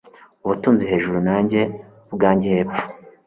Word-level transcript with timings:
ubutunzi 0.45 0.83
hejuru 0.91 1.17
nanjye 1.27 1.59
ubwanjye 2.09 2.47
hepfo 2.55 2.81